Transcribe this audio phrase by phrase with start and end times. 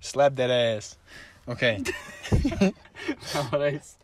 [0.00, 0.96] Slap that ass.
[1.44, 1.76] Okay.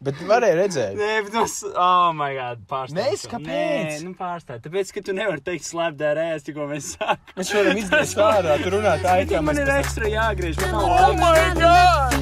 [0.04, 0.96] Bet varēja redzēt.
[0.98, 2.98] Nē, bet tas, oh, my God, pārstāv.
[2.98, 3.46] Nē, kāpēc?
[3.48, 4.60] Nē, nu pārstāv.
[4.66, 7.32] Tāpēc, ka tu nevari teikt slēpt dērēs, tikko mēs sākam.
[7.38, 10.60] Mēs varam izdarīt ārā, tur runāt tā, it kā Man ir ekstra jāgriež.
[10.68, 12.12] Oh my god!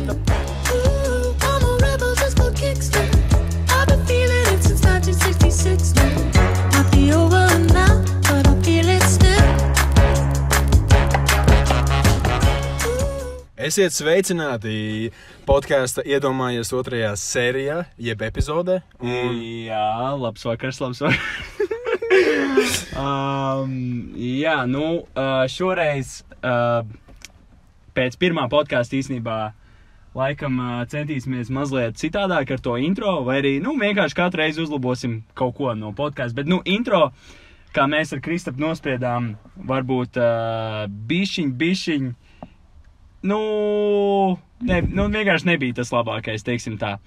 [1.42, 2.94] I'm a rebel just for kicks.
[2.94, 5.98] I've been feeling it since 1966.
[5.98, 7.47] Might be over
[13.58, 15.10] Esiet sveicināti
[15.42, 18.76] podkāstu iedomājies otrajā sērijā, jeb epizodē.
[19.02, 19.32] Un
[19.66, 22.76] Jā, labs vakars, labs vakars.
[23.02, 23.72] um,
[24.14, 26.86] jā, nu, uh, šoreiz uh,
[27.98, 29.40] pēc pirmā podkāsta īstenībā
[30.14, 35.24] laikam uh, centīsimies mazliet citādāk ar to intro, vai arī nu, vienkārši katru reizi uzlabosim
[35.34, 36.38] kaut ko no podkāsta.
[36.38, 37.08] Bet, nu, intro,
[37.74, 39.32] kā mēs ar Kristapu nospriedām,
[39.66, 42.08] varbūt uh, bišķiņ, bišķiņ.
[43.26, 43.38] Nu,
[44.62, 46.98] ne, nu, vienkārši nebija tas labākais, teiksim tā.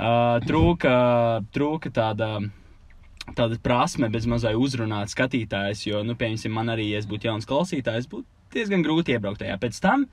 [0.00, 0.92] Uh, trūka,
[1.52, 2.30] trūka tāda,
[3.36, 7.48] tāda prasme, bez mazai uzrunāt skatītājs, jo, nu, piemēram, man arī, ja es būtu jauns
[7.48, 8.24] klausītājs, būtu
[8.56, 9.58] diezgan grūti iebraukt tajā.
[9.60, 10.06] Pēc tam,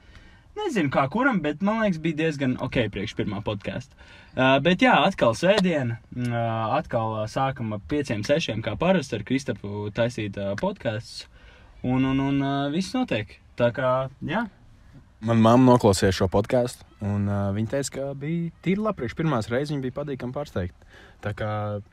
[0.60, 3.96] nezinu, kā kuram, bet man liekas, bija diezgan ok priekš pirmā podkāsta.
[4.36, 6.36] Uh, bet jā, atkal sēdiena, uh,
[6.76, 11.30] atkal uh, sākam ap pieciem, sešiem, kā parasti ar Kristapu taisīt uh, podkāstus,
[11.88, 13.40] un, un, un uh, viss notiek.
[13.58, 13.96] Tā kā,
[14.28, 14.44] jā.
[15.26, 19.02] Manā mamma noklausījās šo podkāstu, un uh, viņa teica, ka bija tīri labi.
[19.02, 20.92] Priekš pirmās reizes viņa bija patīkami pārsteigta.
[21.24, 21.50] Tā kā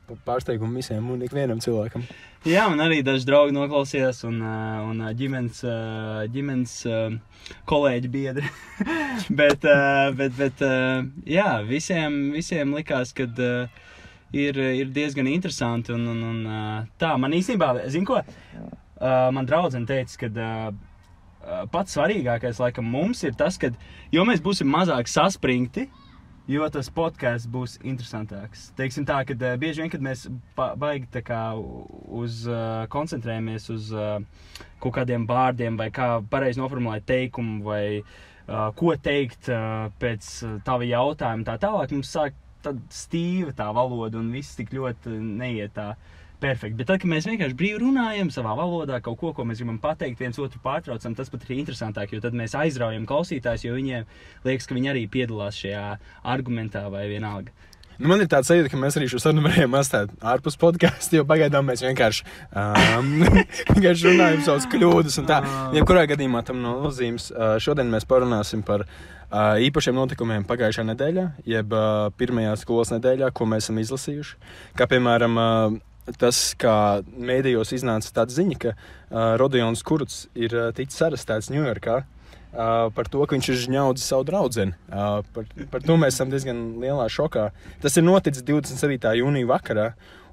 [0.08, 2.04] p- pārsteigumu visiem un ikvienam cilvēkam.
[2.44, 5.62] Jā, man arī daži draugi noklausījās, un, un ģimenes,
[6.34, 6.74] ģimenes
[7.70, 8.52] kolēģi biedri.
[9.40, 9.64] bet,
[10.20, 10.64] bet, bet
[11.24, 13.24] jā, visiem, visiem likās, ka
[14.36, 15.96] ir, ir diezgan interesanti.
[15.96, 18.20] Un, un, un, tā, man īstenībā, zinu, ko
[19.32, 20.34] man draudzene teica, ka
[21.72, 23.70] pats svarīgākais laikam mums ir tas, ka,
[24.12, 25.88] jo mēs būsim mazāk saspringti,
[26.50, 28.68] jo tas podkāsts būs interesantāks.
[28.78, 30.26] Teiksim tā, ka uh, bieži vien, kad mēs
[30.56, 34.20] baigi uz, uh, koncentrējamies uz uh,
[34.82, 40.58] kaut kādiem vārdiem vai kā pareizi noformulēt teikumu vai uh, ko teikt uh, pēc uh,
[40.64, 42.40] tava jautājuma, tā tālāk mums sāk
[42.92, 45.94] stīva tā valoda un viss tik ļoti neiet tā
[46.44, 46.78] perfekti.
[46.78, 50.20] Bet tad, kad mēs vienkārši brīvi runājam savā valodā, kaut ko, ko mēs gribam pateikt,
[50.20, 54.08] viens otru pārtraucam, tas pat ir interesantāk, jo tad mēs aizraujam klausītājus, jo viņiem
[54.46, 55.86] liekas, ka viņi arī piedalās šajā
[56.34, 57.54] argumentā vai vienalga.
[57.94, 61.26] Nu, man ir tāds sajūta, ka mēs arī šo sarunu varējām atstāt ārpus podkāstu, jo
[61.30, 63.12] pagaidām mēs vienkārši, um,
[63.76, 65.20] vienkārši runājam savas kļūdas.
[65.76, 67.30] jebkurā gadījumā tam nav nozīmes.
[67.30, 73.30] Uh, šodien mēs parunāsim par uh, īpašiem notikumiem pagājušā nedēļā, jeb uh, pirmajā skolas nedēļā,
[73.30, 74.40] ko mēs esam izlasījuši.
[74.74, 80.72] Kā piemēram, uh, tas, kā mēdījos iznāca tāda ziņa, ka uh, Rodions Kurts ir uh,
[80.76, 82.02] ticis arestēts Ņujorkā.
[82.54, 84.68] Uh, par to, ka viņš ir žņaudzis savu draugu.
[84.86, 87.48] Uh, par, par to mēs esam diezgan lielā šokā.
[87.82, 89.10] Tas ir noticis 27.
[89.18, 89.88] jūnija vakarā,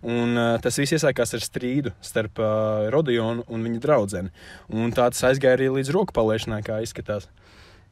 [0.05, 4.27] un uh, tas viss iesākās ar strīdu starp uh, Rodionu un viņa draugu.
[4.93, 7.25] Tā tas aizgāja arī līdz roku palaišanai, kā izskatās.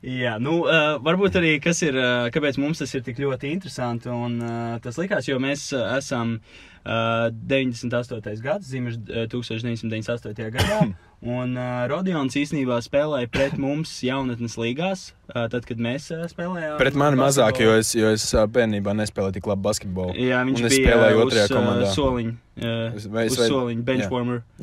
[0.06, 4.14] Jā, nu, uh, varbūt arī kas ir, uh, kāpēc mums tas ir tik ļoti interesanti.
[4.14, 8.42] Un, uh, tas likās, jo mēs uh, esam uh, 98.
[8.44, 10.50] gads, zīmēs uh, 1998.
[10.56, 10.82] gadā.
[11.20, 15.02] Un uh, Rodions īstenībā spēlēja pret mums jaunatnes līgās,
[15.34, 16.78] uh, tad, kad mēs uh, spēlējām.
[16.80, 20.16] Pret mani mazāk, jo es, jo es uh, bērnībā nespēlēju tik labi basketbolu.
[20.16, 21.90] Jā, viņš bija spēlēju uh, otrajā uz, komandā.
[21.90, 22.32] Uh, soliņa,
[22.64, 24.12] uh, Es- vai uz vai- soliņa, bench jā.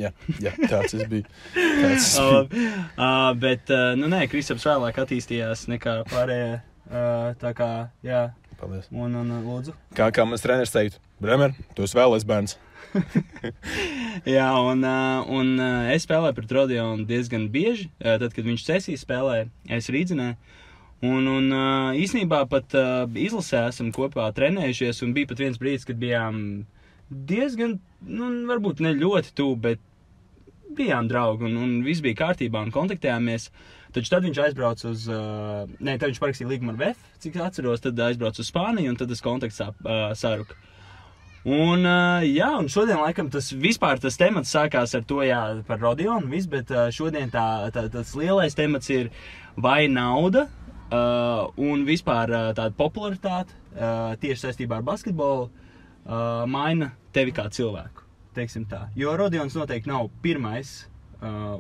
[0.01, 0.13] Jā,
[0.47, 1.29] jā, tāds es biju.
[1.83, 2.73] Tāds es Uh, biju.
[2.97, 6.63] uh, bet, uh, nu, nē, Kristaps vēlāk attīstījās nekā pārējie.
[6.87, 7.69] Uh, tā kā,
[8.07, 8.89] jā, Paldies.
[8.93, 9.75] un, un, lūdzu.
[9.97, 12.57] Kā, kā mans treneris teikt, Bremer, tu esi vēlais bērns.
[14.37, 17.91] Jā, un, uh, un uh, es spēlēju pret Rodionu diezgan bieži.
[18.01, 20.39] Uh, tad, kad viņš sesijas spēlēja, es rīdzinēju.
[21.05, 25.03] Un, un uh, īsnībā pat uh, izlasē esam kopā trenējušies.
[25.05, 26.39] Un bija pat viens brīdis, kad bijām
[27.11, 27.77] diezgan,
[28.09, 29.85] nu, varbūt ne ļoti tuvu, bet
[30.77, 31.51] bijām draugi.
[31.51, 33.51] Un, un viss bija kārtībā un kontaktējāmies.
[33.97, 37.81] Taču tad viņš aizbrauca uz, uh, nē, tad viņš parakstīja līgumu ar VF, cik atceros.
[37.81, 40.59] Tad aizbrauca uz Spāniju un tad tas kontakts sā, uh, sāruka.
[41.47, 45.79] Un, uh, jā, un šodien, laikam, tas vispār tas temats sākās ar to, jā, par
[45.81, 49.09] Rodionu, viss, bet uh, šodien tā, tā, tas lielais temats ir
[49.57, 56.91] vai nauda uh, un vispār uh, tāda popularitāte uh, tieši saistībā ar basketbolu uh, maina
[57.17, 58.05] tevi kā cilvēku,
[58.37, 58.89] teiksim tā.
[58.99, 60.83] Jo Rodions noteikti nav pirmais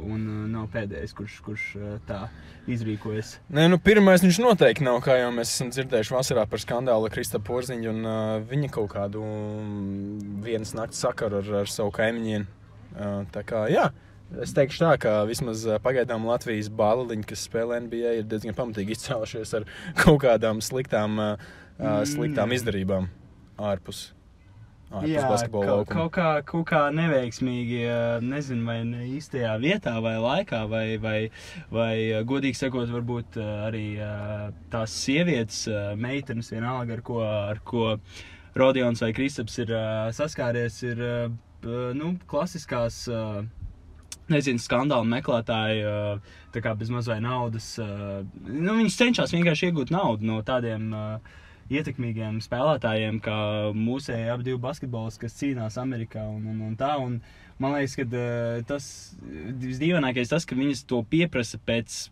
[0.03, 2.27] un uh, nav pēdējais, kurš, kurš uh, tā
[2.71, 3.37] izrīkojas.
[3.55, 7.41] Nē, nu, pirmais viņš noteikti nav, kā jau mēs esam dzirdējuši vasarā par skandālu Krista
[7.43, 8.17] Porziņu un uh,
[8.49, 12.49] viņa kaut kādu um, vienas nakts sakaru ar, ar savu kaimiņienu.
[12.97, 13.91] Uh, tā kā, jā,
[14.43, 19.53] Es teikšu tā, ka vismaz pagaidām Latvijas bāliņi, kas spēlē NBA, ir diezgan pamatīgi izcēlušies
[19.61, 19.69] ar
[20.03, 21.29] kaut kādām sliktām, ā,
[22.11, 22.57] sliktām Mm.
[22.59, 23.07] izdarībām
[23.71, 24.09] ārpus
[24.87, 27.81] Jā, kaut, kaut, kā, kaut kā neveiksmīgi,
[28.23, 31.17] nezinu, vai ne īstajā vietā, vai laikā, vai, vai,
[31.75, 33.99] vai godīgi sakot, varbūt arī
[34.71, 35.65] tās sievietes,
[35.99, 37.97] meitenes, vienalga, ar ko, ar ko
[38.57, 39.75] Rodions vai Kristaps ir
[40.17, 41.03] saskāries, ir
[41.99, 43.07] nu, klasiskās.
[44.27, 45.83] Nezinu, skandālu meklētāji,
[46.51, 47.77] tā kā bez mazai naudas.
[47.79, 51.37] Nu, viņas cenšas vienkārši iegūt naudu no tādiem uh,
[51.73, 53.37] ietekmīgiem spēlētājiem, kā
[53.75, 56.95] mūsēji abi divi basketbolisti, kas cīnās Amerikā un, un, un tā.
[57.03, 57.19] Un
[57.63, 58.89] man liekas, ka uh, tas
[59.63, 62.07] visdīvainākais tas, ka viņas to pieprasa pēc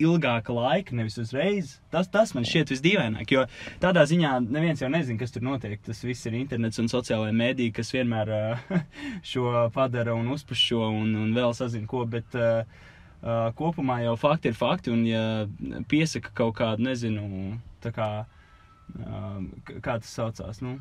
[0.00, 1.74] ilgāka laika, nevis uzreiz.
[1.92, 3.44] Tas, tas man šķiet visdīvaināk, jo
[3.82, 5.76] tādā ziņā neviens jau nezina, kas tur notiek.
[5.84, 8.78] Tas viss ir internets un sociālajā mēdī, kas vienmēr uh,
[9.32, 12.06] šo padara un uzpuš šo un, un vēl sazina ko.
[12.08, 12.62] Bet, uh,
[13.20, 15.24] uh, kopumā jau fakti ir fakti, un ja
[15.90, 18.36] piesaka kaut kādu, nezinu, tā kā, uh,
[19.64, 20.78] k- kā tas saucās, nu,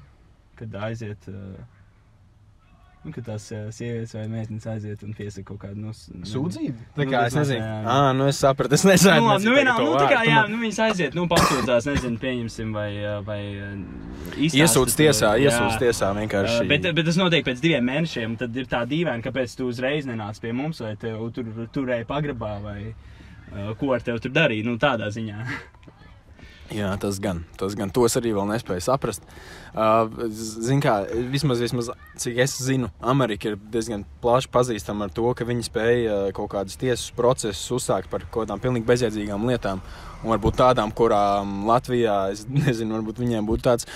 [0.60, 1.28] kad aiziet.
[1.28, 1.60] Uh,
[3.00, 6.82] Nu, kad tās uh, sievietes vai meitenes aiziet un piesaka kaut kādu nu, s- Sūdzība?
[6.98, 7.60] Tā Nu, kā tas es nezinu.
[7.64, 7.94] jā, jā.
[7.94, 9.14] Ah, nu es sapratu, es nezinu.
[9.22, 12.20] Nu, labi, nu, vienā, nu, tā kā, jā, nu, nu, viņas aiziet, nu, pasūdzās, nezinu,
[12.20, 13.72] pieņemsim, vai, uh, vai uh,
[14.36, 15.48] izstāsta Iesūdz tiesā, jā.
[15.48, 16.58] iesūdz tiesā vienkārši.
[16.60, 18.36] Uh, bet, bet tas notiek pēc diviem mēnešiem.
[18.44, 21.48] Tad ir tā dīvaini, kāpēc tu uzreiz nenāc pie mums, vai te tur
[21.80, 24.68] turēji pagrabā, vai uh, ko ar tevi tur darīja.
[24.68, 25.40] Nu, tādā ziņā.
[26.70, 27.90] Jā, tas gan, tas gan.
[27.96, 29.24] To es arī vēl nespēju saprast.
[29.70, 30.94] Uh, Ziniet, kā
[31.34, 31.90] vismaz, vismaz,
[32.22, 36.78] cik es zinu, Amerika ir diezgan plaši pazīstama ar to, ka viņi spēja kaut kādus
[36.78, 39.82] tiesas procesus uzsākt par kaut kādām pilnīgi bezjēdzīgām lietām.
[40.22, 43.90] Un varbūt tādām, kurām Latvijā, es nezinu, varbūt viņiem būtu tāds.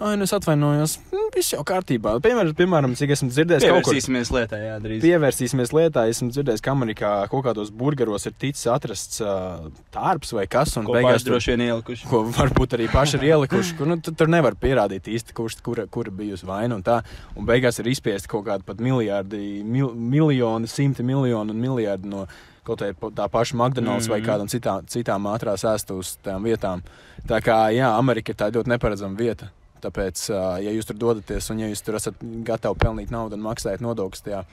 [0.00, 2.14] Ai, nu es atvainojos, mm, viss jau kārtībā.
[2.24, 5.02] Piemēram, piemēram cik esmu dzirdējis, kaut kur Pievērsīsimies lietai, jā, drīz.
[5.04, 6.04] Pievērsīsimies lietai.
[6.14, 10.72] Esmu dzirdējis, ka Amerikā kaut kādos burgeros ir ticis atrasts uh, tārps vai kas.
[10.80, 12.08] Un Ko beigās droši vien ielikuši.
[12.08, 13.76] ko varbūt arī paši ir ielikuši.
[13.76, 16.80] Kur, nu, tu, tur nevar pierādīt īsti, kurš kura, kura bijusi vaina.
[16.80, 17.02] Un, tā.
[17.36, 22.24] un beigās ir izspiesti kaut kādi pat miljardi, mil, miljoni, simti miljoni un miljardi no
[22.64, 24.10] kaut kā tā paša McDonald's mm -hmm.
[24.10, 24.28] vai Mhm.
[24.30, 26.80] kādām citām, citām ātrās ēstuves tām vietām.
[27.28, 29.50] Tā kā jā, Amerika ir tā ļoti neparedzama vieta.
[29.84, 30.26] Tāpēc,
[30.64, 34.26] ja jūs tur dodaties un ja jūs tur esat gatavi pelnīt naudu un maksāt nodokļus
[34.26, 34.44] tajā,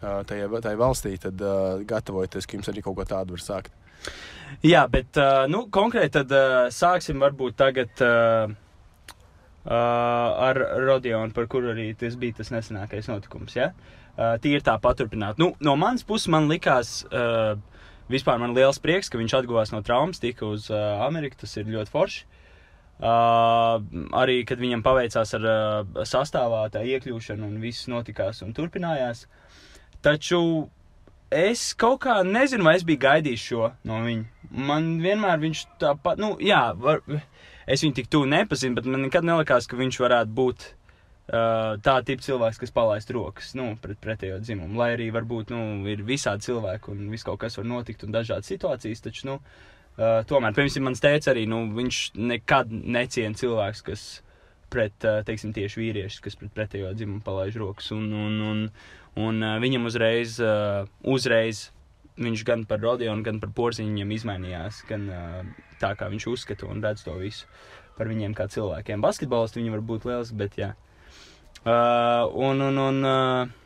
[0.00, 1.44] tajā, tajā valstī, tad
[1.88, 3.76] gatavojieties, ka jums arī kaut ko tādu var sākt.
[4.66, 5.18] Jā, bet
[5.52, 6.34] nu, konkrēti tad
[6.74, 8.56] sāksim varbūt tagad uh,
[9.64, 13.56] ar Rodionu, par kuru arī tas bija tas nesenākais notikums.
[13.56, 13.70] Ja?
[14.16, 15.38] Uh, Tīri tā paturpināt.
[15.40, 17.54] Nu, no manas puses man likās, uh,
[18.10, 21.42] vispār man liels prieks, ka viņš atguvās no traumas, tika uz uh, Ameriku.
[21.44, 22.24] Tas ir ļoti forši.
[22.24, 22.39] Uh,
[23.00, 29.26] arī, kad viņam paveicās ar uh, sastāvā tā iekļūšanu un viss notikās un turpinājās.
[30.04, 30.68] Taču
[31.30, 34.50] es kaut kā nezinu, vai es biju gaidījis šo no viņa.
[34.50, 37.00] Man vienmēr viņš tāpat, nu, jā, var,
[37.66, 42.08] es viņu tik tuvu nepazinu, bet man nekad nelikās, ka viņš varētu būt uh, tāds
[42.10, 44.76] tips cilvēks, kas palaist rokas nu, pret pretējo dzimumu.
[44.80, 48.50] Lai arī varbūt nu, ir visādi cilvēki un viss kaut kas var notikt un dažādas
[48.50, 54.04] situācijas, taču, nu, uh, tomēr, piemēram, mans teica arī, nu, viņš nekad neciena cilvēks, kas
[54.70, 57.90] pret, uh, teiksim, tieši vīriešus, kas pret pretējo dzimumu palaiž rokas.
[57.96, 58.62] Un, un, un,
[59.18, 61.68] un uh, viņam uzreiz, uh, uzreiz
[62.20, 64.82] viņš gan par Rodionu, gan par Porziņu viņam izmainījās.
[64.88, 65.40] Gan uh,
[65.82, 67.48] tā, kā viņš uzskata un redz to visu
[67.98, 69.02] par viņiem kā cilvēkiem.
[69.04, 70.70] Basketbolisti viņi var būt lieliski, bet jā.
[71.60, 73.59] Uh, un, un, un, uh,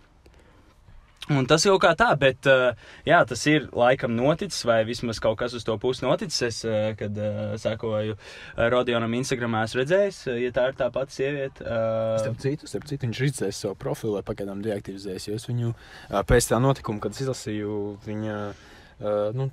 [1.32, 2.74] un tas jau kā tā, bet uh,
[3.08, 6.42] jā, tas ir laikam noticis, vai vismaz kaut kas uz to pusi noticis.
[6.48, 8.18] Es, uh, kad uh, sekoju
[8.74, 11.64] Rodionam Instagramā, esmu redzējis, ja tā ir tā pati sieviete.
[11.64, 15.28] Starp citu, starp citu viņš ir izdzēsis savu profilu, vai pagaidām deaktivizējis.
[15.30, 15.74] jo Es viņu
[16.28, 18.46] pēc tā notikuma, kad es izlasīju viņa ā,
[19.34, 19.48] nu,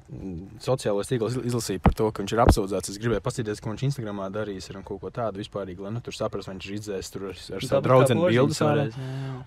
[0.61, 2.91] sociālo tīklu, iz- izlasīju par to, ka viņš ir apsūdzēts.
[2.93, 6.13] Es gribēju paskatīties, ko viņš Instagramā darījis ar kaut ko tādu vispārīgi, lai nu, tur
[6.13, 8.61] saprastu, vai viņš ir izdzēsis tur ar, savu draugu bildes.
[8.61, 8.85] ārā.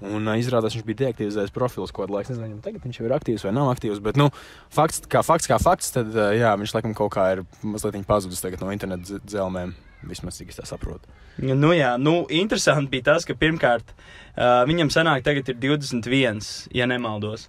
[0.03, 2.35] Un uh, izrādās, viņš bija deaktivizējis profilus kaut kādu laiku.
[2.35, 4.03] Nezinu, tagad viņš jau ir aktīvs vai nav aktīvs.
[4.03, 4.31] Bet, nu,
[4.75, 8.43] fakts, kā fakts, kā fakts, tad uh, jā, viņš laikam kaut kā ir mazliet pazudis
[8.61, 9.75] no interneta dze- dzelmēm.
[10.05, 11.09] Vismaz cik es tā saprotu.
[11.41, 13.95] Nu, jā, nu, interesanti bija tas, ka pirmkārt
[14.37, 17.47] uh, viņam sanāk, tagad ir 21, ja nemaldos.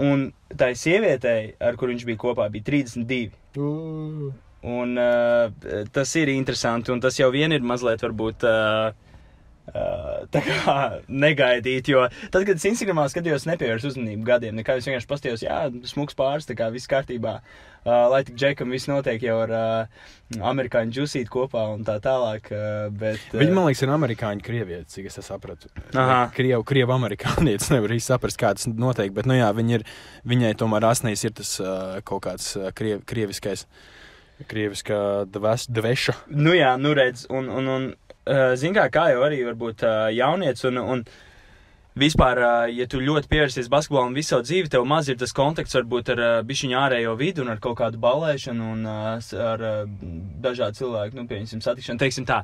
[0.00, 4.32] Un tai sievietei, ar kuru viņš bija kopā, bija 32.
[4.62, 5.50] Un uh,
[5.92, 9.11] tas ir interesanti, un tas jau vien ir mazliet, varbūt, uh,
[9.62, 10.72] Uh, tā kā
[11.24, 14.56] negaidīt, jo tad, kad es Instagramā skatījos, nepievērsu uzmanību gadiem.
[14.58, 17.36] Nekā es vienkārši paskatījos, jā, smūgs pāris, tā kā viss kārtībā.
[17.82, 20.10] Uh, lai tik džekam viss notiek jau ar uh,
[20.50, 22.50] amerikāņu džusīti kopā un tā tālāk.
[22.50, 25.70] Uh, bet, uh, Viņa, man liekas, ir amerikāņu krievietis, cik es sapratu.
[25.94, 26.20] Aha.
[26.34, 29.14] Krievu, krievu amerikānietis nevar īsti saprast, kā tas notiek.
[29.14, 29.86] Bet, nu jā, viņa ir,
[30.30, 33.68] viņai tomēr asnīs ir tas uh, kaut kāds uh, kriev, krieviskais.
[34.48, 36.16] Krieviskā dveša.
[36.34, 37.84] Nu jā, nu redz, un, un, un
[38.26, 41.04] uh, zin kā, kā jau arī varbūt uh, jaunietis, un, un
[41.98, 46.12] vispār, uh, ja tu ļoti pievērsies basketbolam visu dzīvi, tev maz ir tas kontakts varbūt
[46.14, 49.82] ar uh, bišķiņu ārējo vidu un ar kaut kādu balēšanu un uh, ar uh,
[50.44, 52.00] dažādu cilvēku, nu, pieņemsim, satikšanu.
[52.02, 52.42] Teiksim tā,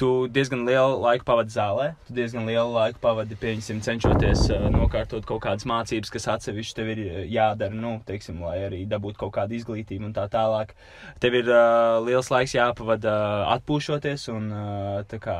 [0.00, 5.26] tu diezgan lielu laiku pavadi zālē, tu diezgan lielu laiku pavadi, pieņemsim, cenšoties uh, nokārtot
[5.28, 9.34] kaut kādas mācības, kas atsevišķi tev ir uh, jādara, nu, teiksim, lai arī dabūtu kaut
[9.38, 10.76] kādu izglītību un tā tālāk.
[11.22, 15.38] Tev ir uh, liels laiks jāpavada uh, atpūšoties un uh, tā kā.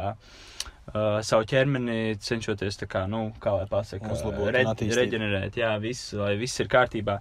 [0.87, 6.37] Uh, savu ķermeni cenšoties, kā, nu, kā lai pasakā, Uzlabot re reģenerēt, jā, viss, lai
[6.39, 7.19] viss ir kārtībā.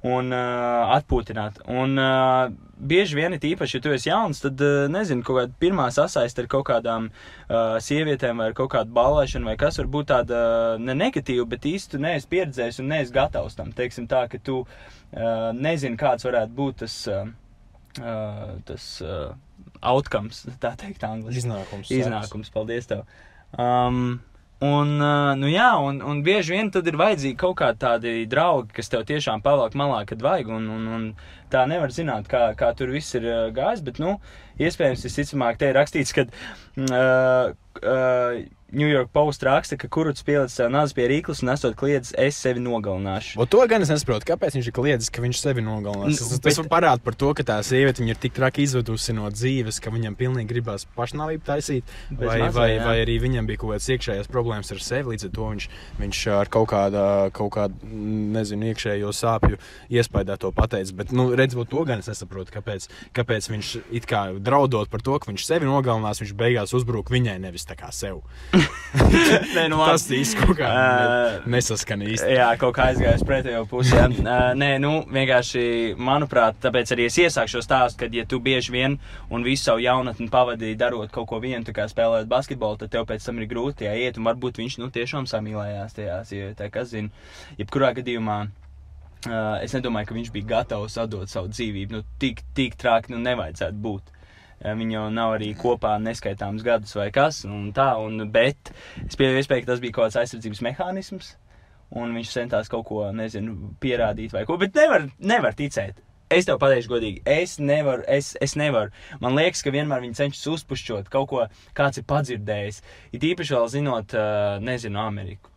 [0.00, 1.58] Un uh, atpūtināt.
[1.68, 2.46] Un uh,
[2.80, 6.48] bieži vien, īpaši, ja tu esi jauns, tad, uh, nezinu, kaut kāda pirmā sasaiste ar
[6.48, 10.96] kaut kādām uh, sievietēm vai kaut kādu balēšanu, vai kas var būt tāda uh, ne
[10.96, 13.74] negatīva, bet īsti neesi pieredzējis un neesi gatavs tam.
[13.76, 17.28] Teiksim tā, ka tu uh, nezini, kāds varētu būt tas, uh,
[18.00, 19.36] uh, tas uh,
[19.84, 21.44] outcomes, tā teikt, angliski.
[21.44, 21.92] Iznākums.
[21.92, 23.04] Iznākums, paldies tev.
[23.52, 24.22] Um,
[24.64, 24.92] un,
[25.40, 29.06] nu jā, un, un bieži vien tad ir vajadzīgi kaut kādi tādi draugi, kas tev
[29.08, 31.06] tiešām pavelk malā, kad vajag, un, un, un
[31.52, 33.26] tā nevar zināt, kā, kā tur viss ir
[33.56, 34.18] gājis, bet, nu,
[34.60, 38.40] iespējams, visticamāk, te ir rakstīts, ka uh, uh,
[38.72, 42.36] New York Post raksta, ka kuruts pielicis sev nāzi pie rīklas un esot kliedzis, es
[42.38, 43.34] sevi nogalināšu.
[43.42, 46.20] O to gan es nesaprotu, kāpēc viņš ir kliedzis, ka viņš sevi nogalinās.
[46.20, 49.80] Tas, tas bet- parāda par to, ka tā sieviete ir tik traki izvedusi no dzīves,
[49.82, 51.82] ka viņam pilnīgi gribās pašnāvību taisīt.
[52.12, 52.84] Bez Vai, mazā, vai, jā.
[52.86, 55.68] vai arī viņam bija kaut kādas iekšējas problēmas ar sevi, līdz ar to viņš,
[56.04, 57.02] viņš ar kaut kādu,
[57.34, 57.90] kaut kādu
[58.38, 59.58] nezinu, iekšējo sāpju
[59.90, 60.94] iespējā to pateicis.
[60.94, 62.86] Bet, nu, redzot, to gan es nesaprotu, kāpēc,
[63.18, 67.40] kāpēc viņš it kā draudot par to, ka viņš sevi nogalinās, viņš beigās uzbruk viņai,
[67.42, 68.20] nevis tā kā sev.
[69.56, 72.34] Nē, nu, Tas īsti kaut kā ne, nesaskan īsti.
[72.34, 74.02] Jā, kaut kā aizgājis pretējo pusē.
[74.10, 75.64] uh, nē, nu, vienkārši,
[76.00, 78.98] manuprāt, tāpēc arī es iesāku šo stāstu, ka, ja tu bieži vien
[79.30, 83.06] un visu savu jaunatni pavadīji darot kaut ko vienu, tā kā spēlējot basketbolu, tad tev
[83.08, 86.92] pēc tam ir grūti tajā iet, un varbūt viņš, nu, tiešām samīlējās tajā sievietē, kas
[86.94, 87.12] zina.
[87.60, 88.40] Jebkurā gadījumā.
[89.20, 91.92] Uh, es nedomāju, ka viņš bija gatavs atdot savu dzīvību.
[91.92, 94.14] Nu, tik, tik traki nu, nevajadzētu būt.
[94.60, 98.72] Uh, Viņi jau nav arī kopā neskaitāms gadus vai kas, un tā, un, bet
[99.06, 101.30] es pieņemu, ka tas bija kaut kāds aizsardzības mehānisms,
[101.96, 106.02] un viņš centās kaut ko, nezinu, pierādīt vai ko, bet nevar, nevar ticēt.
[106.30, 108.92] Es tev pateikšu godīgi, es nevaru, es, es nevaru.
[109.24, 112.82] Man liekas, ka vienmēr viņi cenšas uzpušķot kaut ko, kāds ir padzirdējis.
[113.16, 115.50] It īpaši vēl zinot, uh, nezinu, Ameriku.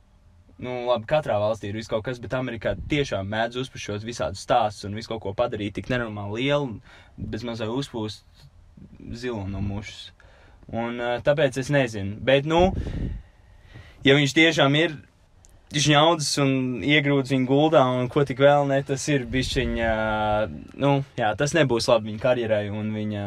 [0.63, 4.95] Nu, labi, katrā valstī ir kaut kas, bet Amerikā tiešām mēdz uzpušķot visādus stāstus un
[4.97, 6.79] visu kaut ko padarīt tik nenormāli lielu,
[7.19, 8.23] bez mazai uzpūst
[9.13, 10.11] zilo no mušas.
[10.73, 12.17] Un uh, tāpēc es nezinu.
[12.23, 12.69] Bet, nu,
[14.05, 14.95] ja viņš tiešām ir
[15.73, 16.53] žņaudzis un
[16.85, 19.89] iegrūdis viņu guldā un ko tik vēl ne, tas ir bišķiņa,
[20.79, 23.25] nu, jā, tas nebūs labi viņa karjerai un viņa,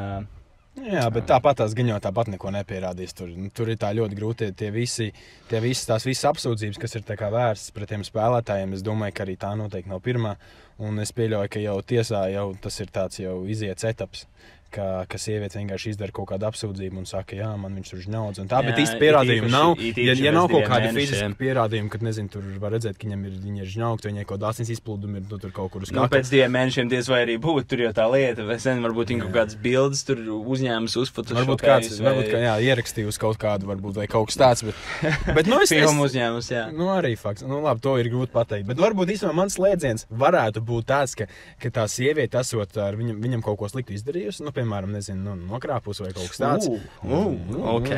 [0.76, 3.14] Jā, bet tāpat tās jau tāpat neko nepierādīs.
[3.16, 4.48] Tur, nu, tur ir tā ļoti grūti.
[4.52, 5.06] Tie visi,
[5.48, 9.38] tie visi, tās visas apsūdzības, kas ir vērstas pret tiem spēlētājiem, es domāju, ka arī
[9.40, 10.34] tā noteikti nav pirmā.
[10.76, 14.26] Un es pieļauju, ka jau tiesā jau tas ir tāds jau iziets etaps.
[14.74, 18.40] Ka, ka sieviete vienkārši izdara kaut kādu apsūdzību un saka, jā, man viņš tur žņaudz.
[18.42, 19.74] Un tā, Jā, bet īsti pierādījumu nav.
[19.78, 23.22] it Ja, ja nav kaut kāda fiziska pierādījuma, kad, nezinu, tur var redzēt, ka viņam
[23.28, 25.92] ir, viņa ir žņaugta, viņai kaut kāda asins izplūduma ir nu, tur kaut kur uz
[25.94, 26.18] nu, kakla.
[26.18, 29.24] pēc diviem mēnešiem diez vai arī būtu tur jau tā lieta, vai sen varbūt viņa
[29.24, 31.38] kaut kādas bildes tur uzņēmas uzfotos.
[31.38, 34.66] Varbūt kāds varbūt, ka, jā, ierakstīja uz kaut kādu, varbūt vai kaut kas tāds.
[34.66, 34.82] Bet,
[35.38, 36.66] bet nu, es, Filmu uzņēmus, jā.
[36.74, 37.44] Nu, arī fakts.
[37.46, 38.68] Nu, labi, to ir grūti pateikt.
[38.70, 41.28] Bet varbūt īstenībā mans slēdziens varētu būt tāds, ka,
[41.62, 45.34] ka tā sieviete, esot ar viņam, viņam kaut ko sliktu izdarījusi, nu, piemēram, nezinu, nu,
[45.52, 46.70] nokrāpus vai kaut kas tāds.
[46.70, 47.92] Uh, uh, ok,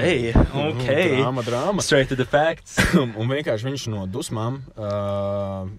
[0.64, 0.84] ok.
[0.88, 1.84] Drāma, drāma.
[1.84, 2.76] Straight to the facts.
[2.98, 5.70] un un vienkārši viņš no dusmām uh,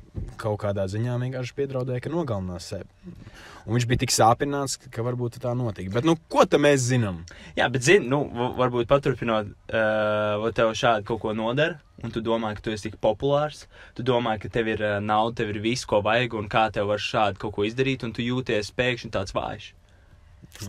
[0.42, 2.88] kaut kādā ziņā vienkārši piedraudēja, ka nogalinās sevi.
[3.70, 5.92] Un viņš bija tik sāpināts, ka varbūt tā notika.
[5.94, 7.20] Bet, nu, ko tam mēs zinām?
[7.60, 12.24] Jā, bet, zini, nu, va- varbūt paturpinot, uh, tev šādi kaut ko nodara, un tu
[12.26, 15.62] domā, ka tu esi tik populārs, tu domā, ka tev ir uh, nauda, tev ir
[15.62, 19.14] viss, ko vajag, un kā tev var šādi kaut ko izdarīt, un tu jūties pēkšņi
[19.14, 19.74] tāds vājš.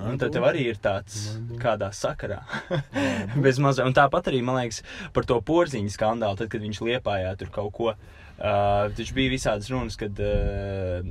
[0.04, 2.42] Un tad tev arī ir tāds kādā sakarā.
[3.44, 3.86] Bez mazā.
[3.88, 4.84] Un tāpat arī, man liekas,
[5.16, 7.94] par to porziņu skandālu, tad, kad viņš liepājā tur kaut ko.
[8.40, 11.02] Uh, taču bija visādas runas, kad uh,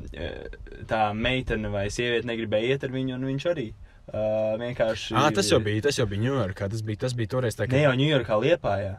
[0.89, 3.69] tā meitene vai sieviete negribēja iet ar viņu, un viņš arī
[4.09, 5.13] Uh, vienkārši.
[5.13, 6.65] Ah, tas jau bija, tas jau bija Ņujorkā.
[6.71, 8.95] Tas bija, tas bija toreiz tā, Ne jau Ņujorkā, Liepājā.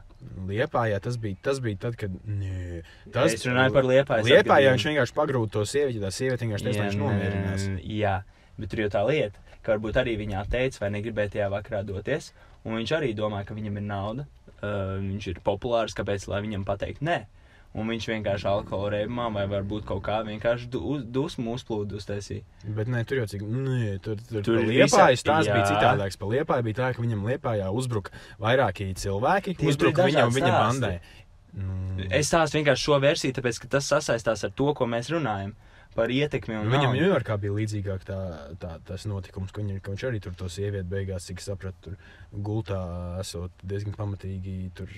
[0.47, 1.01] Liepājā.
[1.03, 2.15] Tas bija, tas bija tad, kad.
[2.31, 5.99] Nē, tas Es runāju par Liepājas Liepājā viņš vienkārši pagrūda to sievieti.
[6.05, 7.67] Tā sieviete vienkārši teica, lai viņš nomierinās.
[7.91, 8.15] Jā,
[8.61, 12.33] bet tur jau tā lieta, ka varbūt arī viņa teica, vai negribēja tajā vakarā doties.
[12.65, 14.27] Un viņš arī domāja, ka viņam ir nauda,
[14.61, 17.23] uh, viņš ir populārs, kāpēc lai viņam pateikt nē.
[17.71, 22.43] Un viņš vienkārši alkohola reibumā vai varbūt kaut kā vienkārši du- dusmu uzplūdu uztaisīja.
[22.67, 23.45] Bet nē, tur jau cik.
[23.47, 25.23] Nē, tur tur, Tur liepājas.
[25.23, 25.69] Tās bija jā.
[25.71, 26.19] citādākas.
[26.19, 28.11] Pa liepāju bija tā, ka viņam liepājā uzbruka
[28.43, 29.55] vairāki cilvēki.
[29.57, 31.01] Tie uzbruka bija viņam, viņa bandai.
[31.55, 32.11] Mm.
[32.11, 35.55] Es stāstu vienkārši šo versiju, tāpēc ka tas sasaistās ar to, ko mēs runājam
[35.95, 36.93] par ietekmi un Viņam.
[36.97, 38.19] Ņujorkā bija līdzīgāk tā,
[38.63, 42.41] tā, tas notikums, ka, viņa, ka viņš arī tur to sievieti beigās, cik sapratu, tur
[42.47, 42.79] gultā
[43.21, 44.93] esot diezgan pamatīgi, tur,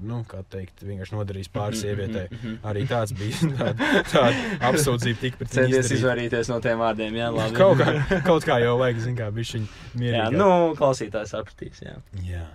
[0.00, 2.24] nu, kā teikt, vienkārši nodarījis pāri Mhm, sievietei.
[2.30, 2.58] mhm, mhm.
[2.72, 7.56] Arī tāds bija tāda, tāda apsūdzība tik pret Centies izvairīties no tiem vārdiem, jā, labi.
[7.60, 10.40] Kaut kā, kaut kā jau vajag, zin kā, bišķiņ Jā, mierīgi.
[10.40, 11.98] nu, klausītājs sapratīs, jā.
[12.26, 12.46] Jā,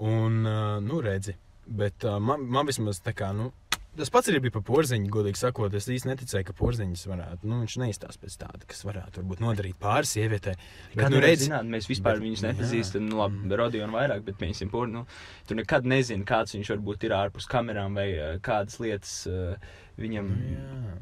[0.00, 0.40] un,
[0.88, 1.36] nu, redzi,
[1.68, 3.50] bet man, man vismaz tā kā, nu,
[3.98, 5.74] tas pats arī bija par porziņu, godīgi sakot.
[5.74, 9.78] Es īsti neticēju, ka porziņš varētu, nu, viņš neizstāsta pēc tāda, kas varētu varbūt nodarīt
[9.82, 10.56] pāri sievietei.
[10.94, 13.08] Kad nu, redzi, zināt, mēs vispār bet- viņus nepazīstam.
[13.10, 15.06] Nu, labi, Rodionu vairāk, bet mēs viņu nu,
[15.48, 19.56] tu nekad nezini, kāds viņš varbūt ir ārpus kamerām vai eh, kādas lietas uh,
[20.00, 21.00] viņam jā.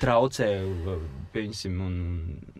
[0.00, 0.48] Traucē.
[1.34, 1.94] Pieņemsim, un,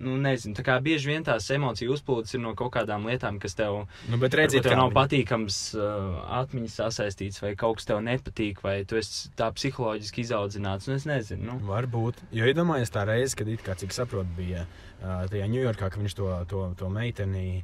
[0.02, 3.54] nu, nezinu, tā kā bieži vien tās emociju uzplūdes ir no kaut kādām lietām, kas
[3.54, 7.86] tev, Nu, bet Redzi, redziet, tev nav viņi- patīkams, uh, atmiņas sasaistīts, vai kaut kas
[7.86, 10.88] tev nepatīk, vai tu esi tā psiholoģiski izaudzināts.
[10.90, 11.52] Nu, es nezinu.
[11.52, 11.60] Nu.
[11.70, 12.18] Varbūt.
[12.34, 16.14] Jo iedomājieties tā reize, kad, it kā, cik saprotu, bija uh, tajā Ņujorkā, ka viņš
[16.18, 17.62] to, to, to meiteni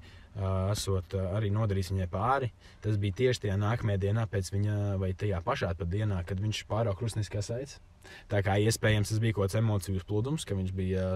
[0.71, 2.51] esot arī nodarījis viņai pāri.
[2.85, 6.65] Tas bija tieši tajā nākamajā dienā, pēc viņa, vai tajā pašā pat dienā, kad viņš
[6.71, 7.81] pārāk krustniskā saites.
[8.31, 11.11] Tā kā iespējams tas bija kaut kāds emociju plūdums, ka viņš bija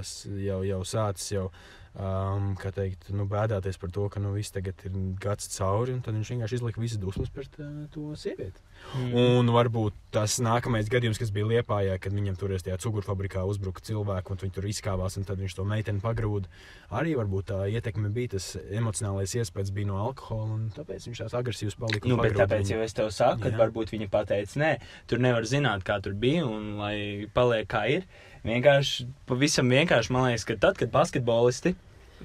[0.44, 1.48] jau, jau sācis jau.
[1.94, 6.16] Um, teikt, nu, bēdāties par to, ka nu, viss tagad ir gads cauri, un tad
[6.16, 8.58] viņš vienkārši izlika visas dusmas pret uh, to sievieti.
[8.98, 9.12] Mm.
[9.14, 14.34] Un varbūt tas nākamais gadījums, kas bija Lietpājā, kad viņam tur tajā cukurfabrikā uzbruka cilvēki,
[14.34, 16.50] un viņi tur izkāvās, un tad viņš to meiteni pagrūda.
[16.98, 21.38] Arī varbūt tā ietekme bija tas emocionālais iespējas bija no alkohola, un tāpēc viņš tās
[21.38, 22.10] agresīvs palika.
[22.10, 22.74] Nu, bet tāpēc viņu.
[22.74, 24.74] jau es tev saku, ka varbūt viņa pateica, nē,
[25.06, 26.96] tur nevar zināt, kā tur bija un lai
[27.38, 28.10] paliek kā ir.
[28.44, 31.74] Vienkārši, pavisam vienkārši man liekas, ka tad, kad basketbolisti,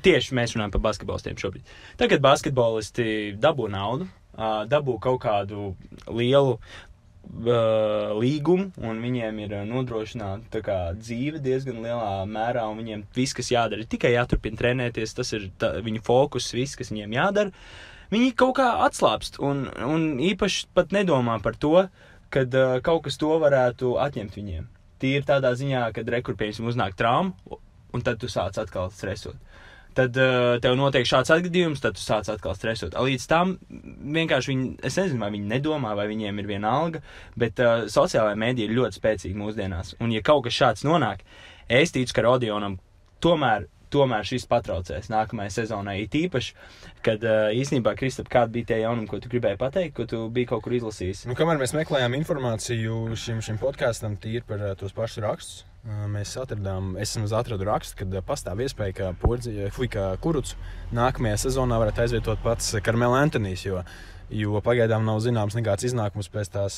[0.04, 4.10] tieši mēs runājam par basketbolistiem šobrīd, tad, kad basketbolisti dabū naudu,
[4.72, 5.74] dabū kaut kādu
[6.12, 6.58] lielu
[7.30, 13.84] līgumu, un viņiem ir nodrošināta kā, dzīve diezgan lielā mērā, un viņiem viss, kas jādara,
[13.84, 17.54] ir tikai jāturpina trenēties, tas ir tā, viņu fokus, viss, kas viņiem jādara.
[18.10, 21.86] Viņi kaut kā atslābst, un, un īpaši pat nedomā par to,
[22.34, 24.66] kad uh, kaut kas to varētu atņemt viņiem.
[25.00, 27.60] Tīri tādā ziņā, kad rekurpējums uznāk traumu,
[27.94, 29.38] un tad tu sāc atkal stresot.
[29.98, 32.94] Tad uh, tev notiek šāds atgadījums, tad tu sāc atkal stresot.
[32.94, 37.02] Līdz tam vienkārši viņi, es nezinu, vai viņi nedomā, vai viņiem ir viena alga,
[37.40, 39.96] bet uh, sociālajā mēdī ir ļoti spēcīgi mūsdienās.
[40.00, 41.26] Un, ja kaut kas šāds nonāk,
[41.68, 42.78] es ticu, ka Rodionam
[43.24, 45.98] tomēr, tomēr šis patraucēs nākamajai sezonai.
[46.06, 46.54] It īpaši,
[47.06, 47.24] kad
[47.56, 50.78] īsnībā, Kristap, kāda bija tie jaunumi, ko tu gribēji pateikt, ko tu biji kaut kur
[50.78, 51.26] izlasījis?
[51.30, 55.66] Nu, kamēr mēs meklējām informāciju šim, šim podkāstam, tīri par tos pašus rakstus,
[56.12, 60.56] mēs atradām, es vismaz atradu rakstu, ka uh, pastāv iespēja, ka, Pordzi, fui, ka Kuruts
[60.96, 63.64] nākamajā sezonā varētu aizvietot pats Karmela Antonijs.
[63.66, 63.84] Jo,
[64.30, 66.76] jo pagaidām nav zināms nekāds iznākums pēc tās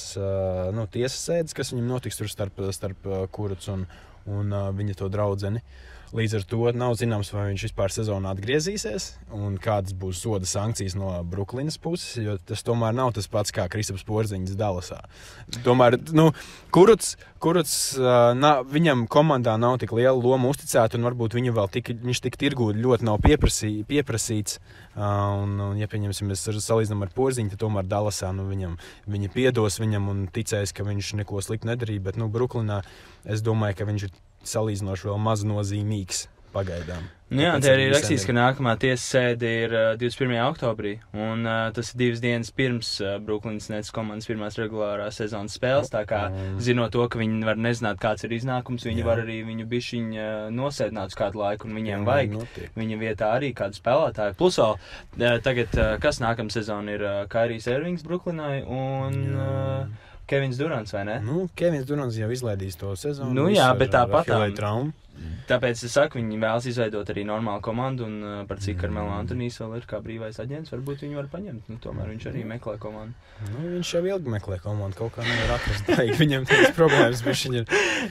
[0.76, 3.88] nu, tiesas sēdes, kas viņam notiks tur starp, starp Kuruts un,
[4.26, 5.32] un uh, viņa to draugu.
[6.12, 10.98] Līdz ar to nav zināms, vai viņš vispār sezonā atgriezīsies un kādas būs soda sankcijas
[11.00, 12.18] no Brooklynas puses.
[12.20, 15.00] Jo tas tomēr nav tas pats kā Kristaps Porziņš Dallasā.
[15.64, 16.34] Tomēr, nu,
[16.76, 17.16] kuruts
[17.96, 22.22] uh, nav, viņam komandā nav tik liela loma uzticēta, un varbūt viņu vēl tik, viņš
[22.28, 24.60] tik tirgū ļoti nav pieprasī, pieprasīts.
[24.92, 28.76] Un, un, ja pieņemsim, mēs salīdzinām ar Porziņu, tad tomēr Dallasā nu, viņam,
[29.08, 32.04] viņa piedos viņam un ticēs, ka viņš neko sliktu nedarīja.
[32.12, 32.82] Bet nu, Brooklynā
[33.24, 34.11] es domāju, ka viņš ir
[34.44, 37.06] salīdzinoši vēl maz nozīmīgs pagaidām.
[37.32, 40.34] Nu, jā, te arī viņi rakstīts, ka nākamā tiesas sēde ir uh, 21.
[40.50, 45.56] oktobrī, un uh, tas ir divas dienas pirms uh, Brooklynas Nets komandas pirmās regulārās sezonas
[45.56, 45.88] spēles.
[45.94, 46.60] Tā kā Mm.
[46.60, 49.08] zinot to, ka viņi var nezināt, kāds ir iznākums, viņi Jā.
[49.08, 52.36] var arī viņu bišķiņu uh, nosēdināt uz kādu laiku, un viņiem Jā, vajag.
[52.36, 52.76] notiek.
[52.76, 54.36] Viņa vietā arī kādu spēlētāju.
[54.36, 60.11] Plus vēl uh, tagad, uh, kas nākamā sezona ir uh, Kairijs Ervings Brooklynai un uh,
[60.32, 61.18] Kevins Durants, vai ne?
[61.26, 63.34] Nu, Kevins Durants jau izlaidīs to sezonu.
[63.36, 64.94] Nu jā, bet tāpat tam- traumu.
[65.50, 69.12] Tāpēc es saku, viņi vēlas izveidot arī normālu komandu, un uh, par cik ar Melu
[69.16, 71.68] Antonijs vēl ir kā brīvais aģents, varbūt viņi var paņemt.
[71.72, 73.18] Nu, tomēr viņš arī meklē komandu.
[73.50, 75.88] Nu, viņš jau ilgi meklē komandu, kaut kā nevar atrast.
[75.90, 77.66] Tā viņam tādas problēmas, ir.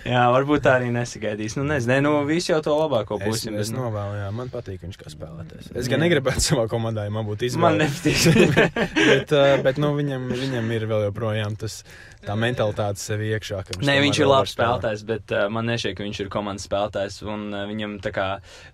[0.07, 1.57] Jā, varbūt tā arī nesagaidīs.
[1.59, 3.51] Nu, nezinu, ne, nu, visi jau to labāko Es, pusi.
[3.55, 5.73] es bet, nu, novēlu, jā, man patīk viņš kā spēlētājs.
[5.81, 7.89] Es gan negribētu savā komandā, ja man būtu Man izvēle.
[7.89, 8.77] nepatīk.
[9.11, 11.81] bet, uh, bet nu, viņam, viņam ir vēl joprojām tas,
[12.25, 13.63] tā mentalitāte sev iekšā.
[13.85, 17.21] Nē, viņš ir labs spēlētājs, bet uh, man nešķiet, ka viņš ir komandas spēlētājs.
[17.29, 18.27] Un uh, viņam tā kā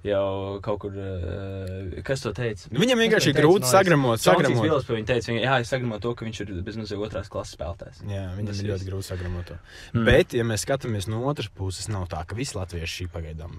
[0.06, 2.70] jau kaut kur, uh, kas to teica?
[2.74, 4.64] Viņam vienkārši ir grūti sagramot, sagramot.
[4.66, 8.02] Vils viņu teica, viņa, jā, es sagramot to, ka viņš ir bezmazliet otrās klases spēlētājs.
[8.10, 9.58] Jā, viņam Tas ir ļoti grūti sagramot to.
[9.92, 10.06] Mm.
[10.08, 13.54] Bet, ja mēs skatāmies no otras puses, nav tā, ka visi latvieši šī pagaidām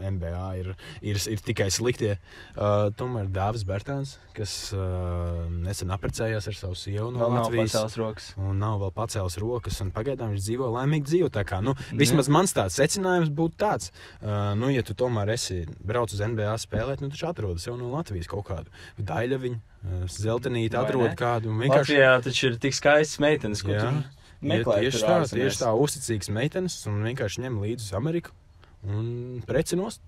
[0.00, 0.72] MBA ir,
[1.12, 2.16] ir, ir tikai sliktie.
[2.54, 7.74] Uh, tomēr Dāvis Bērtāns, kas uh, nesen apprecējās ar savu sievu no Vēl nav Latvijas.
[7.74, 8.30] pacēlis rokas.
[8.40, 11.30] Un nav vēl pacēlis rokas, un pagaidām viņš dzīvo laimīgu dzīvi.
[11.34, 13.90] Tā kā, nu, vismaz mans tāds secinājums būtu tāds,
[14.22, 17.90] uh, nu, ja tu tomēr esi braucis uz NBA spēlēt, nu, taču atrodi sev no
[17.94, 19.60] Latvijas kaut kādu daļaviņu,
[20.84, 21.18] atrodi ne?
[21.18, 21.56] kādu.
[21.64, 23.88] Vienkārši Latvijā taču ir tik skaistas meitenes, ko Jā.
[23.88, 24.78] tu meklē.
[24.84, 28.34] tieši tā, tieši tā, uzticīgs meitenes un vienkārši ņem līdzi uz Ameriku
[28.86, 30.00] un precinos.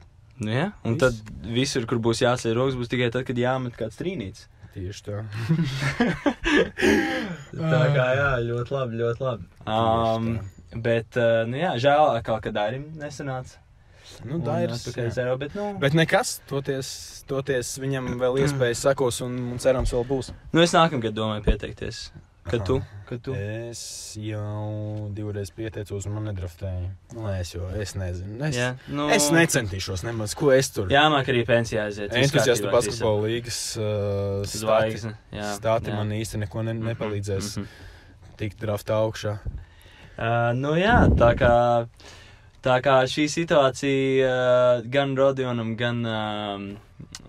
[0.42, 1.02] Nu, jā, un Viss.
[1.20, 4.46] tad visur, kur būs jāceļ rokas, būs tikai tad, kad jāmet kāds trīnīts.
[4.72, 5.18] Tieši tā.
[7.72, 9.44] Tā kā jā, ļoti labi, ļoti labi.
[9.68, 10.30] Um,
[10.85, 12.38] bet, uh, nu jā, žēl, ka
[12.70, 13.58] arī nesanāca.
[14.26, 14.72] Nu, Un, tā ir.
[14.76, 16.88] tikai zero, bet, nu, Bet nekas, toties,
[17.30, 20.32] toties viņam vēl iespējas sakos un, un cerams vēl būs.
[20.52, 21.96] nu es nākamgad domāju pieteikties.
[22.42, 22.76] Kad tu?
[23.07, 23.35] Kad tu?
[23.38, 23.81] Es
[24.18, 26.88] jau divreiz pieteicos, un man nedraftēja.
[27.14, 28.38] Nu, es jau es nezinu.
[28.48, 30.90] Es, Jā, nu, es necentīšos nemaz, ko es tur.
[30.90, 32.14] Jā, māk arī pensijā aiziet.
[32.18, 35.14] Entuziastu basketbola līgas uh, Zvaigzne.
[35.55, 35.98] Stāti jā.
[36.00, 37.68] man īsti neko ne, nepalīdzēs Mhm,
[38.40, 39.37] tikt draftā augšā.
[40.12, 41.55] Uh, nu jā, tā kā,
[42.64, 46.66] tā kā šī situācija uh, gan Rodionam, gan, uh,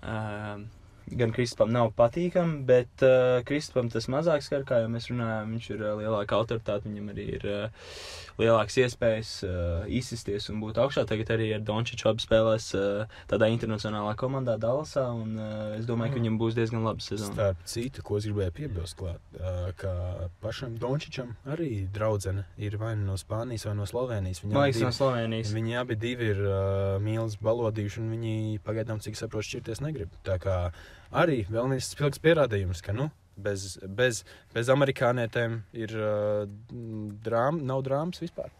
[0.01, 0.57] uh,
[1.19, 5.69] gan Kristupam nav patīkama, bet uh, Kristupam tas mazāk skar, kā jau mēs runājām, viņš
[5.75, 7.87] ir uh, lielāka autoritāte, viņam arī ir uh,
[8.41, 11.03] lielākas iespējas uh, izsisties un būt augšā.
[11.09, 16.15] Tagad arī ar Dončiču abi spēlēs uh, tādā internacionālā komandā Dallasā, un uh, es domāju,
[16.15, 17.33] ka viņam būs diezgan laba sezona.
[17.37, 19.93] Starp citu, ko es gribēju piebilst, klāt, ā, ka
[20.41, 24.41] pašam Dončičam arī draudzene ir vai nu no Spānijas vai no Slovenijas.
[24.43, 25.53] Abi liekas, no divi- Slovenijas.
[25.53, 30.11] Viņi abi divi ir uh, mīlestības balodījuši, un viņi pagaidām, cik saprotu, šķirties negrib.
[30.25, 30.57] Tā kā
[31.13, 34.23] arī vēl viens spilgts pierādījums, ka nu, bez, bez,
[34.53, 36.43] bez amerikānietēm ir uh,
[37.25, 38.51] drāma, nav drāmas vispār.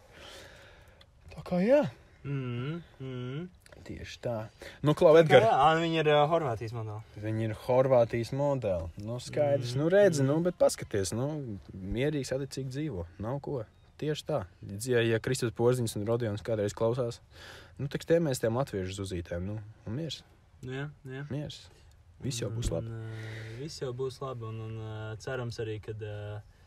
[1.34, 1.82] Tā kā jā,
[2.24, 3.40] Mm, mm.
[3.84, 4.34] tieši tā.
[4.80, 7.20] Nu, Klau, Edgars, Jā, viņi ir uh, Horvātijas modeļi.
[7.20, 8.88] viņi ir Horvātijas modeli.
[9.04, 10.30] Nu, skaidrs, Mm, nu, redzi, mm.
[10.30, 13.04] nu, bet paskaties, nu, mierīgi, saticīgi dzīvo.
[13.20, 13.66] Nav ko.
[14.00, 14.40] Tieši tā.
[14.88, 17.20] Ja, ja Kristus Porziņš un Rodions kādreiz klausās,
[17.78, 20.22] nu, tad tiem mēs tiem latviešu zuzītēm, nu, un miers.
[20.64, 21.26] Nu, jā, jā.
[21.28, 21.60] Miers.
[22.22, 22.90] Viss jau būs labi.
[22.90, 24.46] Un, uh, viss jau būs labi.
[24.48, 26.60] Un, un uh, cerams arī, ka, uh,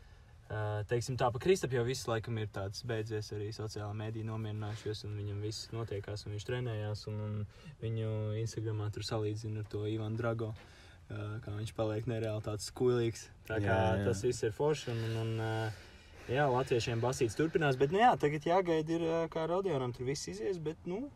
[0.48, 5.04] uh, teiksim, tā pa Kristap jau viss laikam ir tāds beidzies arī sociālā mēdī nomierinājušies.
[5.08, 7.06] Un viņam viss notiekās, un viņš trenējās.
[7.12, 7.38] Un, un
[7.82, 8.12] viņu
[8.44, 10.52] Instagramā tur salīdzina ar to Ivanu Drago.
[11.08, 13.28] Uh, kā viņš paliek nereāli tāds kuilīgs.
[13.48, 14.08] Tā kā Jā, jā.
[14.10, 14.92] tas viss ir forši.
[14.92, 15.84] Un, un, un, uh,
[16.28, 20.28] Jā, latviešiem basīts turpinās, bet nu, jā, tagad jāgaida, ir, uh, kā Rodionam tur viss
[20.28, 20.58] izies.
[20.60, 21.06] Bet, nu,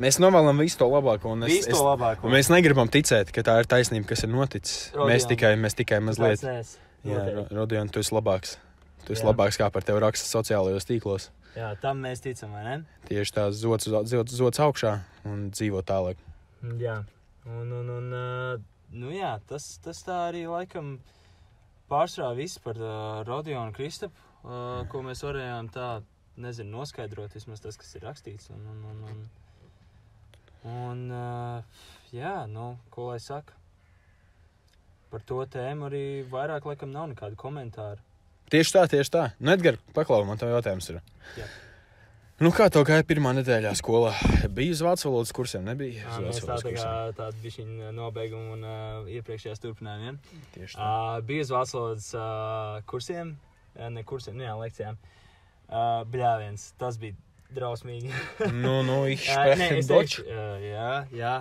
[0.00, 1.36] Mēs novēlam visu to labāko.
[1.46, 2.26] Es, visu to labāko.
[2.26, 4.88] un mēs negribam ticēt, ka tā ir taisnība, kas ir noticis.
[4.94, 5.12] Rodion.
[5.12, 6.42] Mēs tikai, mēs tikai mazliet.
[6.42, 6.76] Nēs.
[7.04, 7.54] Jā, Noteikti.
[7.54, 8.56] Rodion, tu esi labāks.
[9.04, 9.28] Tu esi Jā.
[9.28, 11.28] labāks, kā par tevi raksta sociālajos tīklos.
[11.54, 12.76] jā, tam mēs ticam, vai ne?
[13.06, 14.94] Tieši tās zots, zots, zots augšā
[15.28, 16.16] un dzīvo tālāk.
[16.80, 17.02] Jā,
[17.44, 18.64] un, un, un
[18.96, 20.96] nu jā, tas, tas tā arī laikam
[21.92, 25.90] pārsvarā viss par uh, Rodionu Kristapu, uh, ko mēs varējām tā,
[26.40, 28.48] nezinu, noskaidrot, vismaz tas, kas ir rakstīts.
[28.54, 29.24] Un, un, un, un,
[30.64, 31.82] un uh,
[32.14, 33.56] jā, nu, ko lai saka?
[35.12, 38.02] Par to tēmu arī vairāk laikam nav nekādu komentāru.
[38.50, 39.28] Tieši tā, tieši tā.
[39.40, 40.98] Nu, Edgars, paklau, man te jautājums ir.
[41.38, 41.46] Jā.
[42.42, 44.10] Nu, kā tev gāja pirmā nedēļā skolā?
[44.56, 46.00] Bija uz vācu valodas kursiem, nebija?
[46.02, 47.12] Jā, mēs tā, tā kā kursiem.
[47.20, 50.18] tādu bišķiņu nobeigumu un uh, iepriekšējās turpinājumiem.
[50.56, 50.88] Tieši tā.
[50.88, 53.30] Uh, bija uz vācu valodas uh, kursiem,
[53.76, 54.98] eh, ne kursiem, ne jā, lekcijām.
[55.64, 57.14] Uh, Bļāviens, tas bija
[57.56, 58.10] drausmīgi.
[58.52, 60.20] Nu, nu, ich Uh, nē, sprechen es Deutsch.
[60.24, 61.38] uh, jā, jā,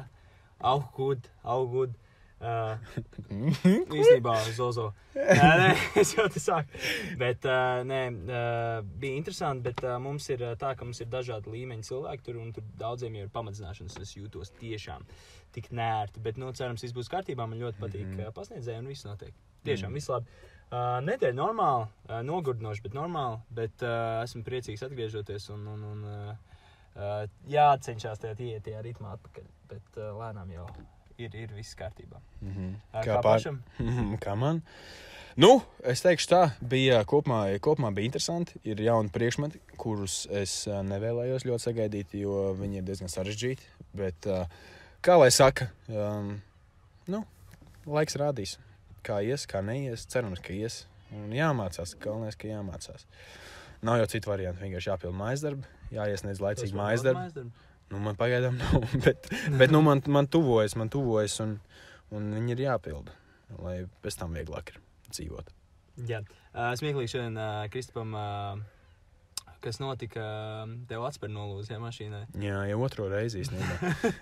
[0.59, 1.99] auch gut, auch gut.
[2.43, 2.75] Uh,
[3.95, 4.89] īstenībā Zozo.
[5.15, 5.67] Nē, nē,
[6.01, 6.81] es jau te sāku.
[7.19, 11.07] Bet, uh, nē, uh, bija interesanti, bet uh, mums ir uh, tā, ka mums ir
[11.13, 13.95] dažādi līmeņi cilvēki tur, un tur daudziem jau ir pamatzināšanas.
[14.03, 15.07] Es jūtos tiešām
[15.55, 17.47] tik nērti, bet, nu, cerams, viss būs kārtībā.
[17.47, 18.35] Man ļoti patīk mm -hmm.
[18.35, 19.31] pasniedzēji, un viss notiek.
[19.63, 20.27] Tiešām, viss labi.
[20.73, 23.37] Uh, Nedēļa normāli, uh, nogurdinoši, bet normāli.
[23.53, 26.57] Bet uh, esmu priecīgs atgriežoties un, un, un uh,
[26.97, 29.45] uh, jācenšas tajā iet tajā ritmā atpakaļ.
[29.69, 30.65] Bet uh, lēnām jau
[31.21, 32.17] ir, ir viss kārtībā.
[32.41, 32.71] Mhm.
[32.89, 33.61] Uh, Kā kā pār- pašam?
[34.25, 34.63] Kā man?
[35.37, 35.51] Nu,
[35.89, 38.57] es teikšu, tā bija kopumā, kopumā bija interesanti.
[38.69, 43.65] Ir jauni priekšmeti, kurus es nevēlējos ļoti sagaidīt, jo viņi ir diezgan sarežģīti.
[43.97, 44.43] Bet, ā,
[45.05, 46.35] kā lai saka, um,
[47.09, 47.23] nu,
[47.89, 48.59] laiks rādīs,
[49.05, 50.07] kā ies, kā neies.
[50.09, 50.83] Cerams, ka ies.
[51.13, 53.05] Un jāmācās, galvenais, ka jāmācās.
[53.83, 54.63] Nav jau citu variantu.
[54.63, 57.45] Vienkārši jāpild mājas darbi, jāiesniedz laicīgi mājas darbi.
[57.91, 59.27] Nu, man pagaidām nav, bet,
[59.59, 61.57] bet nu, man, man tuvojas, man tuvojas, un,
[62.15, 63.13] un viņi ir jāpilda,
[63.59, 64.79] lai pēc tam vieglāk ir
[65.11, 65.51] dzīvot.
[66.09, 68.82] Jā, uh, smieklīgi šodien uh, Kristupam, uh,
[69.63, 72.19] kas notika, uh, tev atspēr nolūzījā mašīnā.
[72.43, 73.75] Jā, jau otro reizi īstenībā.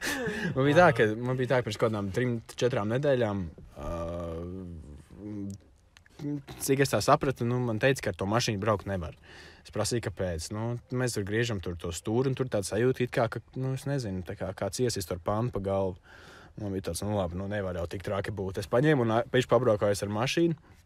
[0.56, 3.38] man bija tā, ka man bija tā, ka pirms kaut kādām trim, četrām nedēļām,
[3.82, 4.42] uh,
[6.62, 9.18] cik es tā sapratu, nu, man teica, ka ar to mašīnu braukt nevar.
[9.62, 10.50] Es prasīju, kāpēc.
[10.56, 13.86] Nu, mēs tur griežam tur to stūri, un tur tāds sajūta, kā, ka, nu, es
[13.90, 15.98] nezinu, kā kāds iesis tur pānu pa galvu.
[16.60, 18.60] Man bija tāds, nu, labi, nu, nevar jau tik traki būt.
[18.62, 20.78] Es paņēmu un pēc pabraukājos ar mašīnu.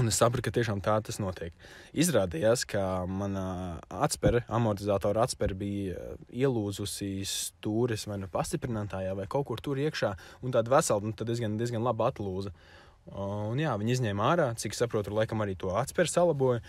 [0.00, 1.54] Un es sapratu, ka tiešām tā tas notiek.
[1.94, 3.44] Izrādījās, ka mana
[3.92, 10.14] atspēra, amortizatora atspēra bija eh, ielūzusi stūres vai nu pastiprinātājā, vai kaut kur tur iekšā.
[10.42, 12.54] Un tāda vesela, nu, tad diezgan, diezgan laba atlūza.
[13.12, 16.64] Un jā, viņi izņēma ārā, cik saprotu, laikam arī to atspēru salaboja.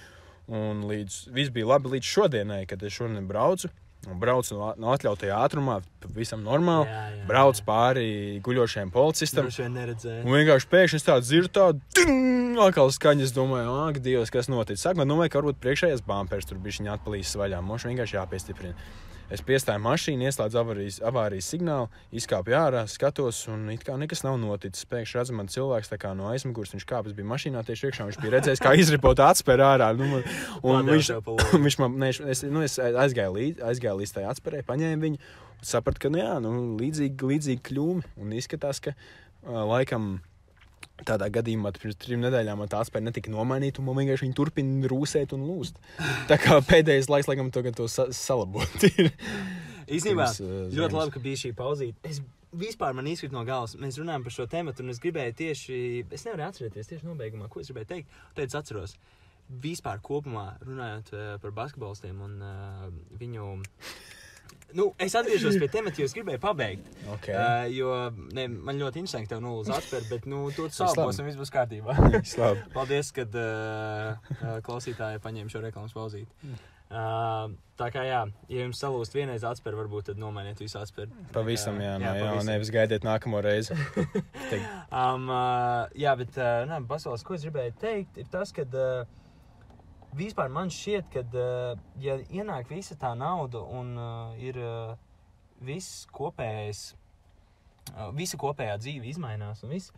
[0.51, 3.71] Un līdz, viss bija labi līdz šodienai, kad es šodien braucu.
[4.11, 6.89] Un braucu no, no atļautajā ātrumā, pavisam normāli.
[6.91, 7.65] Jā, jā, Brauc jā.
[7.65, 8.07] pāri
[8.45, 9.47] guļošajam policistam.
[9.47, 10.25] Droši vien neredzēju.
[10.25, 14.79] Un vienkārši pēkšņi es tādu dzirdu, tādu atkal skaņas, domāju, ak, Dievs, kas notic.
[14.81, 17.63] Sākumā domāju, ka varbūt priekšējais bāmpers tur bija viņa atpalīdzis vaļā.
[17.65, 18.77] Mums vienkārši jāpiestiprina.
[19.33, 24.35] Es piestāju mašīnu, ieslēdzu avārijas, avārijas signālu, izkāpu ārā, skatos, un it kā nekas nav
[24.37, 24.85] noticis.
[24.91, 28.61] Pēkšņi redzu, man cilvēks no aizmugures, viņš kāpjas bija mašīnā tieši iekšā, viņš bija redzējis,
[28.61, 29.89] kā izripot atspēr ārā.
[29.97, 30.23] Nu, man-
[30.61, 31.09] un viņš,
[31.65, 35.17] viņš man, ne, es, nu, es aizgāju līdzi, aizgāju līdz tai atspērē, paņēmu viņu,
[35.57, 40.19] un sapratu, ka, nu, jā, nu, līdzīgi, līdzīgi kļūmi, un izskatās, ka uh, laikam
[41.03, 45.35] tādā gadījumā pirms trim nedēļām tā atspēja netika nomainīta, un man vienkārši viņi turpina rūsēt
[45.35, 45.81] un lūst.
[46.29, 48.87] Tā kā pēdējais laiks, laikam, to, to sa salabot.
[49.85, 51.99] Pirms, uh, ļoti labi, ka bija šī pauzīte.
[52.07, 52.21] Es
[52.55, 53.75] vispār man izkrīt no galvas.
[53.81, 55.77] Mēs runājam par šo tēmu, un es gribēju tieši,
[56.15, 58.19] es nevaru atcerēties tieši nobeigumā, ko es gribēju teikt.
[58.41, 58.95] Es atceros.
[59.61, 62.87] Vispār kopumā runājot eh, par basketbolistiem un uh,
[63.19, 63.51] viņu.
[64.75, 66.87] Nu, es atgriežos pie temata, jo es gribēju pabeigt.
[67.15, 67.31] Okay.
[67.31, 67.91] Uh, jo
[68.35, 70.67] ne, man ļoti interesanti, ka tev nulles atver, bet nu, labi.
[70.75, 71.95] salabos un viss būs kārtībā.
[72.75, 76.51] Paldies, ka uh, uh, klausītāji paņēma šo reklāmas pauzīti.
[76.85, 78.19] Uh, tā kā jā,
[78.51, 81.07] ja jums salūst vienreiz atspēr, varbūt tad nomainiet visu atspēr.
[81.33, 82.51] Pavisam, jā, jā, jā, pavisam.
[82.51, 83.79] nevis gaidiet nākamo reizi.
[84.95, 89.07] Um, uh, jā, bet uh, nē, Basils, ko es gribēju teikt, ir tas, ka uh,
[90.15, 94.93] vispār man šķiet, ka, uh, ja ienāk visa tā nauda un uh, ir uh,
[95.65, 96.85] viss kopējais,
[97.93, 99.93] uh, visa kopējā dzīve izmainās un viss,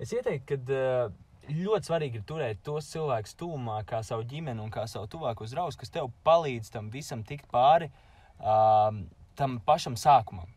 [0.00, 4.70] es ieteiktu, ka uh, ļoti svarīgi ir turēt tos cilvēkus tuvumā, kā savu ģimeni un
[4.72, 7.90] kā savu tuvākos draugus, kas tev palīdz tam visam tikt pāri,
[8.38, 9.04] um,
[9.38, 10.50] tam pašam sākumam.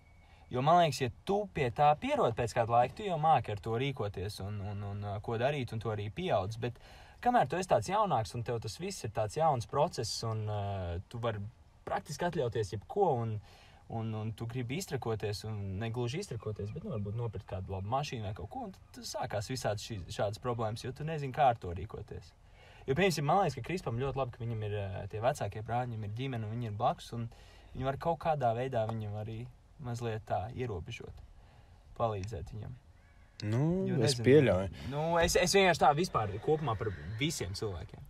[0.53, 3.62] Jo man liekas, ja tu pie tā pierod pēc kāda laika, tu jau māki ar
[3.63, 6.60] to rīkoties un, un, un uh, ko darīt, un to arī pieaudz.
[6.62, 6.77] Bet
[7.23, 10.95] kamēr tu esi tāds jaunāks un tev tas viss ir tāds jauns process, un uh,
[11.09, 11.41] tu vari
[11.88, 13.33] praktiski atļauties jebko, un,
[13.95, 17.91] un, un tu gribi iztrakoties, un ne gluži iztrakoties, bet nu, varbūt nopirkt kādu labu
[17.93, 21.51] mašīnu vai kaut ko, un tad sākās visādas šī, šādas problēmas, jo tu nezini, kā
[21.53, 22.31] ar to rīkoties.
[22.83, 25.93] Jo, piemēram, man liekas, ka Krispam ļoti labi, ka viņam ir uh, tie vecākie brāļi,
[25.93, 27.29] viņam ir ģimene, viņi ir blakus, un
[27.75, 29.43] viņi var kaut kādā veidā viņam arī
[29.83, 31.23] mazliet tā ierobežot,
[31.99, 32.83] palīdzēt viņam.
[33.43, 34.88] Nu, Jo es nezinu, pieļauju.
[34.93, 38.01] Nu, es, es vienkārši tā vispār kopumā par visiem cilvēkiem.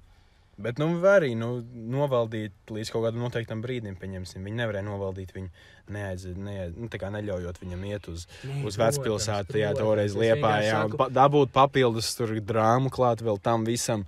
[0.54, 4.44] Bet, nu, var arī nu, novaldīt līdz kaut kādam noteiktam brīdim, pieņemsim.
[4.46, 5.50] Viņi nevarēja novaldīt viņu,
[5.96, 10.94] neaiz, neaiz, nu, neļaujot viņam iet uz, Nē, uz vecpilsētu, jā, toreiz liepā, jā, un
[11.00, 14.06] pa, dabūt papildus tur drāmu klāt vēl tam visam.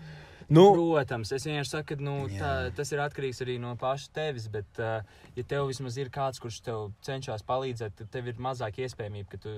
[0.48, 4.46] Nu, Protams, es vienkārši saku, ka nu, tā, tas ir atkarīgs arī no paša tevis.
[4.54, 5.02] Bet, uh,
[5.38, 9.40] ja tev vismaz ir kāds, kurš tev cenšas palīdzēt, tad tev ir mazāk iespējamība, ka
[9.42, 9.56] tu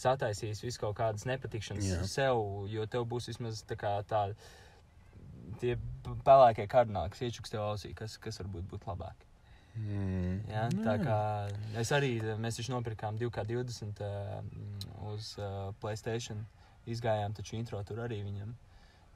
[0.00, 1.98] sataisīsi visu kaut kādas nepatikšanas Jā.
[2.08, 2.40] sev,
[2.72, 4.30] jo tev būs vismaz tā kā tā.
[5.60, 5.74] Tie
[6.24, 9.26] pelēkie kardināli, kas iečuks tev ausī, kas, kas varbūt būtu labāk.
[9.74, 10.68] mm, Ja?
[10.72, 11.18] Tā kā
[11.82, 14.40] es arī, mēs taču nopirkām 2K20 uh,
[15.12, 16.46] uz uh, Playstation.
[16.88, 18.54] Izgājām taču intro tur arī viņam.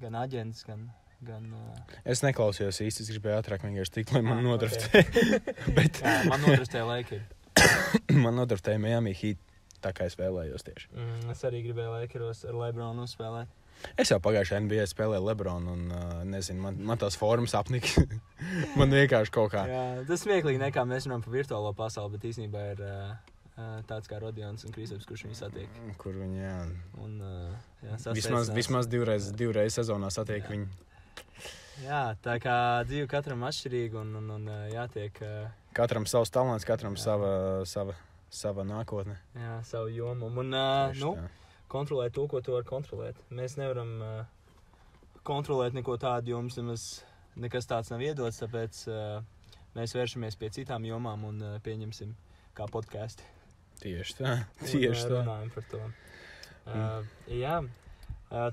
[0.02, 0.84] Gan aģents, gan.
[1.24, 5.04] Gan uh, es neklausījos īsti, es gribēju ātrāk vienkārši tikt, lai man Ah, nodraftē.
[5.78, 7.20] Bet jā, man notrastēja laika.
[8.24, 9.38] man nodraftēja Miami Heat,
[9.84, 10.88] tā kā es vēlējos tieši.
[10.96, 13.60] Mm, es arī gribēju Lakeros ar Lebronu uzspēlēt.
[14.00, 18.04] Es jau pagājušajā NBA spēlēju Lebronu, un uh, nezinu, man, man tās formas apnika.
[18.80, 19.64] man vienkārši kaut kā.
[19.68, 24.18] Jā, tas smieklīgi, nekā mēs runājam par virtuālo pasauli, bet īstenībā ir uh, tāds kā
[24.22, 25.76] Rodions un Kristaps, kurš viņu satiek.
[26.00, 26.54] Kur viņi, jā.
[27.02, 27.18] Un,
[27.84, 30.54] jā, Vismaz, vismaz divreiz, divreiz sezonā satiek Jā.
[30.54, 30.70] viņu.
[31.84, 35.18] Jā, tā kā dzīve katram atšķirīga un, un, un jātiek
[35.74, 37.02] Katram savs talants, katram Jā.
[37.02, 37.30] sava,
[37.66, 37.96] sava,
[38.30, 39.16] sava nākotne.
[39.34, 40.28] jā, savu jomu.
[40.30, 41.16] Un, uh, nu,
[41.72, 43.18] kontrolēt to, ko tu vari kontrolēt.
[43.34, 44.20] Mēs nevaram uh,
[45.26, 46.84] kontrolēt neko tādu, jo mums nemaz
[47.34, 48.38] nekas tāds nav iedots.
[48.44, 52.14] Tāpēc uh, mēs vēršamies pie citām jomām un uh, pieņemsim
[52.54, 53.26] kā podkāstu.
[53.82, 54.36] Tieši tā.
[54.62, 55.24] Un, Tieši uh, tā.
[55.24, 55.82] Runājam par to.
[56.64, 57.58] Uh, jā,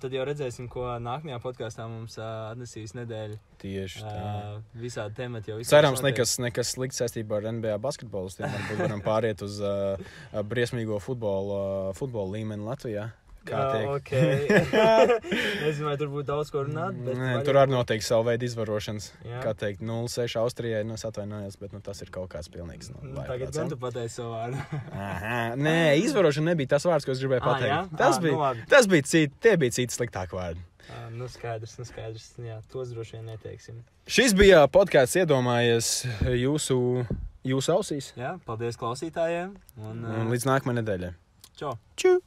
[0.01, 3.37] tad jau redzēsim, ko nākamajā podkāstā mums atnesīs nedēļa.
[3.61, 4.25] Tieši tā.
[4.81, 8.49] Visādi temati jau izskanēs Cerams, nekas, nekas slikts saistībā ar NBA basketbolistiem.
[8.51, 9.57] Varbūt varam pāriet uz
[10.51, 13.09] briesmīgo futbolu, uh, futbolu līmeni Latvijā.
[13.41, 13.87] Kā tiek?
[13.89, 14.11] ok.
[15.63, 16.97] Nezinu, vai tur būtu daudz ko runāt.
[17.05, 19.07] Bet Nē, var tur arī noteikti savu veidu izvarošanas.
[19.25, 19.39] Jā.
[19.41, 20.83] Kā teikt, 0-6 Austrijai.
[20.87, 22.91] Nu, atvainojos, bet nu, tas ir kaut kāds pilnīgs.
[22.93, 24.61] Nu, Nu, Tagad gan tu pateici savu vārdu.
[24.93, 27.73] Aha, nē, izvarošana nebija tas vārds, ko es gribēju Ah, pateikt.
[27.73, 27.81] jā?
[27.97, 28.65] Tas, Ah, nu bija, labi.
[28.75, 30.61] tas bija citi, tie bija citi sliktāki vārdi.
[30.91, 32.29] Ah, nu skaidrs, nu skaidrs.
[32.41, 33.81] Jā, tos droši vien neteiksim.
[34.11, 35.91] Šis bija podkāsts, iedomājies
[36.45, 36.77] jūsu,
[37.47, 38.11] jūsu ausīs.
[38.19, 39.55] Jā, paldies klausītājiem.
[39.81, 41.13] Un, Un uh, līdz nākamajai nedēļai.
[41.57, 41.77] čau!
[41.95, 42.19] Čau!